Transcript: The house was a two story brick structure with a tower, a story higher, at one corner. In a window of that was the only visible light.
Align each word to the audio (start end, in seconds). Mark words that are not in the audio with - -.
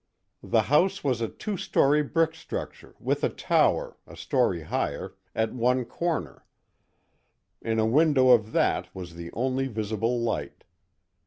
The 0.41 0.63
house 0.63 1.03
was 1.03 1.21
a 1.21 1.27
two 1.29 1.57
story 1.57 2.01
brick 2.01 2.33
structure 2.33 2.95
with 2.99 3.23
a 3.23 3.29
tower, 3.29 3.97
a 4.07 4.17
story 4.17 4.63
higher, 4.63 5.13
at 5.35 5.53
one 5.53 5.85
corner. 5.85 6.43
In 7.61 7.77
a 7.77 7.85
window 7.85 8.29
of 8.31 8.51
that 8.51 8.89
was 8.95 9.13
the 9.13 9.31
only 9.33 9.67
visible 9.67 10.19
light. 10.19 10.63